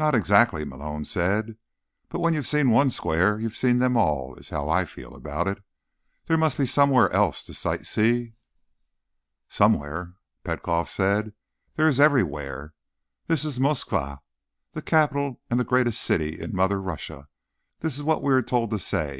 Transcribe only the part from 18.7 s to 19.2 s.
to say."